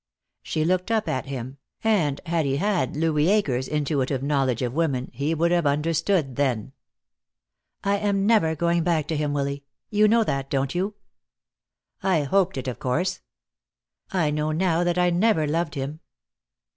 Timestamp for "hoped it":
12.23-12.67